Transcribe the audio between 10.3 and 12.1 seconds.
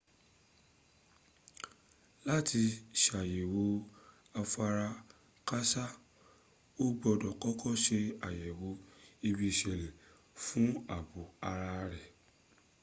fún ààbò ara rẹ